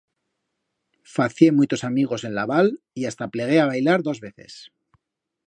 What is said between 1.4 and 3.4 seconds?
muitos amigos en la val y hasta